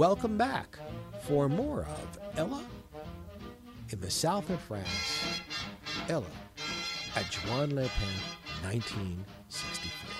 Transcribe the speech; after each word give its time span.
welcome 0.00 0.38
back 0.38 0.78
for 1.24 1.46
more 1.46 1.80
of 1.80 2.18
Ella 2.38 2.64
in 3.90 4.00
the 4.00 4.10
south 4.10 4.48
of 4.48 4.58
France. 4.62 5.42
Ella 6.08 6.24
at 7.16 7.26
Juan-les-Pins, 7.26 8.22
1964. 8.62 10.10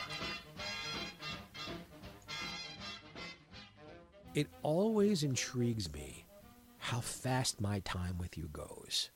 It 4.34 4.48
always 4.62 5.22
intrigues 5.22 5.90
me 5.90 6.26
how 6.76 7.00
fast 7.00 7.58
my 7.58 7.78
time 7.78 8.18
with 8.18 8.36
you 8.36 8.48
goes. 8.52 9.08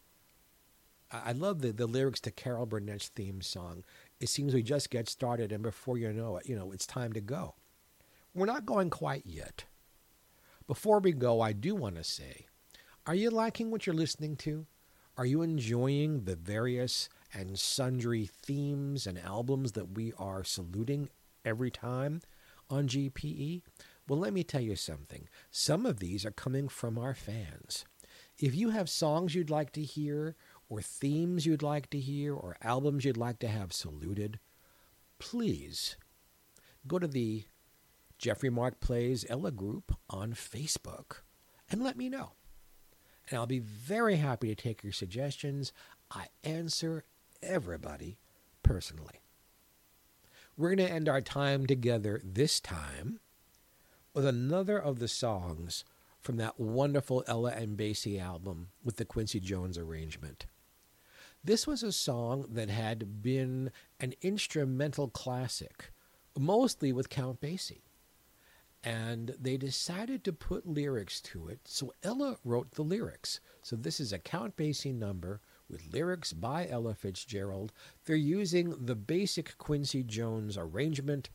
I 1.13 1.33
love 1.33 1.61
the, 1.61 1.73
the 1.73 1.87
lyrics 1.87 2.21
to 2.21 2.31
Carol 2.31 2.65
Burnett's 2.65 3.09
theme 3.09 3.43
song. 3.43 3.85
It 4.19 4.31
seems 4.31 4.55
we 4.55 4.63
just 4.63 4.89
get 4.89 5.11
started, 5.11 5.53
and 5.53 5.63
before 5.63 5.99
you 5.99 6.11
know 6.15 6.39
it, 6.39 6.49
you 6.49 6.57
know, 6.57 6.73
it's 6.73 6.87
time 6.87 7.13
to 7.13 7.21
go. 7.21 7.57
We're 8.35 8.47
not 8.47 8.65
going 8.65 8.89
quite 8.89 9.27
yet. 9.27 9.67
Before 10.67 10.99
we 10.99 11.13
go, 11.13 11.43
I 11.43 11.53
do 11.53 11.75
want 11.75 11.97
to 11.97 12.05
say 12.05 12.47
are 13.07 13.15
you 13.15 13.29
liking 13.29 13.71
what 13.71 13.87
you're 13.87 13.95
listening 13.95 14.35
to? 14.37 14.67
Are 15.17 15.27
you 15.27 15.43
enjoying 15.43 16.25
the 16.25 16.37
various 16.37 17.11
and 17.35 17.59
sundry 17.59 18.27
themes 18.27 19.07
and 19.07 19.19
albums 19.19 19.73
that 19.73 19.93
we 19.95 20.15
are 20.19 20.43
saluting 20.43 21.11
every 21.45 21.71
time 21.71 22.23
on 22.71 22.89
GPE? 22.89 23.61
Well, 24.09 24.19
let 24.19 24.33
me 24.33 24.43
tell 24.43 24.63
you 24.63 24.75
something. 24.75 25.29
Some 25.51 25.85
of 25.85 26.01
these 26.01 26.25
are 26.25 26.31
coming 26.31 26.69
from 26.69 26.97
our 26.97 27.15
fans. 27.15 27.85
If 28.39 28.55
you 28.55 28.71
have 28.71 28.89
songs 28.89 29.35
you'd 29.35 29.51
like 29.51 29.73
to 29.73 29.83
hear, 29.83 30.35
or 30.71 30.81
themes 30.81 31.45
you'd 31.45 31.63
like 31.63 31.91
to 31.91 32.01
hear, 32.01 32.35
or 32.35 32.57
albums 32.63 33.05
you'd 33.05 33.17
like 33.19 33.39
to 33.41 33.49
have 33.49 33.73
saluted, 33.73 34.41
please 35.19 35.97
go 36.87 36.99
to 36.99 37.07
the 37.07 37.45
Jeffrey 38.25 38.49
Mark 38.49 38.81
Plays 38.81 39.27
Ella 39.29 39.51
group 39.51 39.95
on 40.09 40.33
Facebook 40.33 41.17
and 41.71 41.85
let 41.85 41.95
me 41.95 42.09
know. 42.09 42.33
And 43.29 43.39
I'll 43.39 43.45
be 43.45 43.59
very 43.59 44.17
happy 44.17 44.49
to 44.49 44.55
take 44.55 44.83
your 44.83 44.95
suggestions. 44.95 45.75
I 46.11 46.29
answer 46.43 47.05
everybody 47.43 48.17
personally. 48.63 49.21
We're 50.57 50.75
going 50.75 50.89
to 50.89 50.95
end 50.95 51.07
our 51.07 51.21
time 51.21 51.67
together 51.67 52.19
this 52.25 52.61
time 52.61 53.21
with 54.15 54.25
another 54.25 54.79
of 54.79 55.01
the 55.01 55.09
songs 55.09 55.85
from 56.19 56.39
that 56.39 56.59
wonderful 56.59 57.25
Ella 57.27 57.53
and 57.55 57.77
Basie 57.77 58.19
album 58.19 58.69
with 58.83 58.97
the 58.97 59.05
Quincy 59.05 59.39
Jones 59.39 59.77
arrangement. 59.77 60.47
This 61.45 61.67
was 61.67 61.83
a 61.83 61.93
song 61.93 62.47
that 62.49 62.71
had 62.71 63.21
been 63.21 63.71
an 64.01 64.15
instrumental 64.23 65.09
classic, 65.09 65.91
mostly 66.39 66.91
with 66.91 67.11
Count 67.11 67.43
Basie. 67.43 67.83
And 68.85 69.35
they 69.41 69.57
decided 69.57 70.25
to 70.25 70.33
put 70.33 70.67
lyrics 70.67 71.21
to 71.23 71.49
it, 71.49 71.61
so 71.65 71.95
Ella 72.03 72.37
wrote 72.45 72.73
the 72.73 72.83
lyrics. 72.83 73.41
So 73.63 73.77
this 73.77 73.99
is 73.99 74.13
a 74.13 74.19
Count 74.19 74.57
Basie 74.57 74.95
number 74.95 75.41
with 75.71 75.91
lyrics 75.91 76.35
by 76.35 76.69
Ella 76.69 76.95
Fitzgerald. 76.95 77.73
They're 78.05 78.17
using 78.17 78.75
the 78.85 78.95
basic 78.95 79.57
Quincy 79.57 80.03
Jones 80.03 80.59
arrangement 80.59 81.31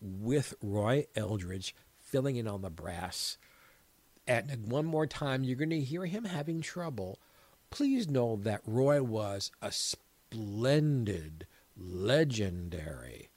with 0.00 0.54
Roy 0.60 1.06
Eldridge 1.14 1.76
filling 2.00 2.34
in 2.34 2.48
on 2.48 2.62
the 2.62 2.70
brass. 2.70 3.38
And 4.26 4.66
one 4.66 4.86
more 4.86 5.06
time, 5.06 5.44
you're 5.44 5.56
going 5.56 5.70
to 5.70 5.80
hear 5.80 6.06
him 6.06 6.24
having 6.24 6.60
trouble. 6.60 7.20
Please 7.70 8.08
know 8.08 8.36
that 8.36 8.62
Roy 8.66 9.00
was 9.00 9.52
a 9.62 9.70
splendid, 9.70 11.46
legendary 11.76 13.30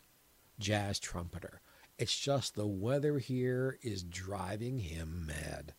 jazz 0.59 0.97
trumpeter. 0.97 1.61
It's 1.97 2.17
just 2.17 2.55
the 2.55 2.65
weather 2.67 3.19
here 3.19 3.77
is 3.83 4.03
driving 4.03 4.79
him 4.79 5.27
mad. 5.27 5.73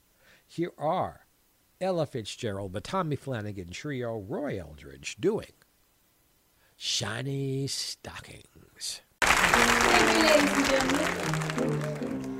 Here 0.46 0.72
are 0.78 1.26
Ella 1.80 2.06
Fitzgerald, 2.06 2.72
the 2.72 2.80
Tommy 2.80 3.16
Flanagan 3.16 3.70
Trio, 3.70 4.18
Roy 4.20 4.58
Eldridge 4.60 5.16
doing 5.18 5.52
Shiny 6.76 7.66
Stockings. 7.66 9.00
Thank 9.22 10.16
you, 10.16 10.22
ladies 10.28 10.52
and 10.52 10.66
gentlemen. 10.70 12.30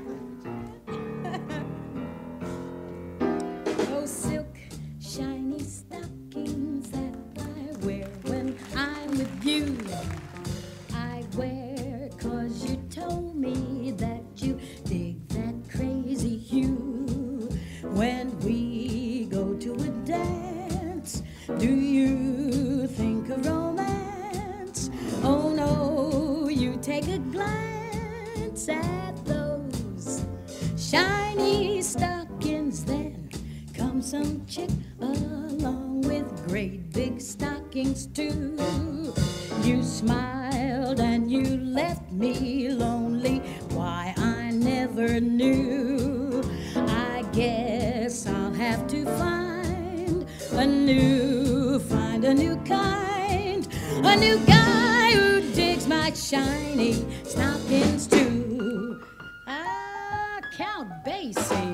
Oh, 3.97 4.05
silk, 4.05 4.57
shiny 5.01 5.59
stockings 5.59 6.91
that 6.91 7.15
I 7.39 7.85
wear 7.85 8.07
when 8.23 8.57
I'm 8.75 9.09
with 9.11 9.45
you. 9.45 9.77
Do 21.59 21.67
you 21.67 22.87
think 22.87 23.29
of 23.29 23.45
romance? 23.45 24.89
Oh 25.23 25.49
no, 25.49 26.49
you 26.49 26.77
take 26.81 27.07
a 27.07 27.19
glance 27.19 28.67
at 28.67 29.15
those 29.25 30.25
shiny 30.75 31.83
stockings. 31.83 32.83
Then 32.83 33.29
come 33.75 34.01
some 34.01 34.45
chick 34.47 34.71
along 34.99 36.01
with 36.01 36.47
great 36.47 36.91
big 36.91 37.21
stockings 37.21 38.07
too. 38.07 38.57
You 39.61 39.83
smiled 39.83 40.99
and 40.99 41.31
you 41.31 41.57
left 41.57 42.11
me 42.11 42.69
lonely. 42.69 43.37
Why 43.69 44.15
I 44.17 44.49
never 44.49 45.19
knew. 45.19 46.43
I 46.75 47.23
guess 47.33 48.25
I'll 48.25 48.53
have 48.53 48.87
to 48.87 49.05
find 49.05 49.45
a 50.51 50.65
new, 50.65 51.34
a 52.25 52.33
new 52.33 52.55
kind, 52.65 53.67
a 54.03 54.15
new 54.15 54.39
guy 54.47 55.11
who 55.11 55.41
digs 55.53 55.87
my 55.87 56.11
shiny 56.13 56.93
stockings 57.23 58.07
too. 58.07 58.99
Ah, 59.47 60.39
Count 60.57 60.89
Basie, 61.05 61.64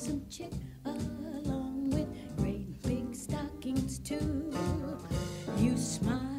came 0.00 0.08
some 0.08 0.22
chick 0.30 0.52
along 0.84 1.90
with 1.90 2.08
great 2.38 2.82
big 2.82 3.14
stockings 3.14 3.98
too. 3.98 4.50
You 5.58 5.76
smiled 5.76 6.29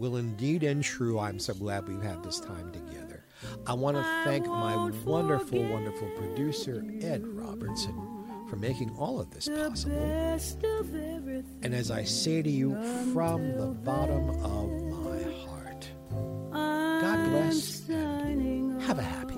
and 0.00 0.82
true, 0.82 1.18
I'm 1.18 1.38
so 1.38 1.54
glad 1.54 1.88
we've 1.88 2.02
had 2.02 2.22
this 2.24 2.40
time 2.40 2.72
together. 2.72 3.24
I 3.66 3.74
want 3.74 3.96
to 3.96 4.02
thank 4.24 4.46
my 4.46 4.74
wonderful, 5.04 5.62
wonderful 5.64 6.08
producer, 6.16 6.84
Ed 7.00 7.26
Robertson, 7.26 7.94
for 8.48 8.56
making 8.56 8.90
all 8.98 9.20
of 9.20 9.30
this 9.30 9.48
possible. 9.48 9.94
And 11.62 11.74
as 11.74 11.90
I 11.90 12.04
say 12.04 12.42
to 12.42 12.50
you 12.50 12.74
from 13.12 13.56
the 13.56 13.66
bottom 13.66 14.30
of 14.44 14.70
my 14.70 15.22
heart, 15.46 15.88
God 16.50 17.30
bless 17.30 17.88
and 17.88 18.82
have 18.82 18.98
a 18.98 19.02
happy. 19.02 19.34